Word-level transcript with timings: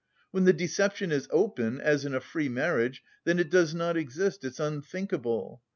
When 0.31 0.45
the 0.45 0.51
deception 0.53 1.11
is 1.11 1.27
open, 1.29 1.79
as 1.79 2.05
in 2.05 2.15
a 2.15 2.19
free 2.19 2.49
marriage, 2.49 3.03
then 3.23 3.37
it 3.37 3.51
does 3.51 3.75
not 3.75 3.95
exist, 3.97 4.43
it's 4.43 4.59
unthinkable. 4.59 5.61